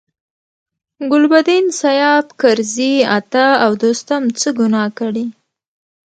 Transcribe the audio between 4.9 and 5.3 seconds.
کړې.